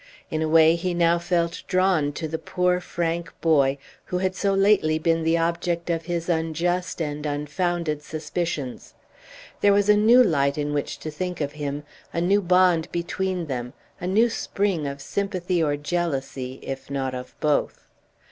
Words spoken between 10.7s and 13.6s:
which to think of him, a new bond between